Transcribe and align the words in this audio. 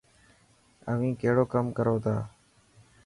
اوهين 0.89 1.13
ڪهڙو 1.21 1.43
ڪم 1.53 1.65
ڪرو 1.77 1.95
ٿا؟ 2.03 2.15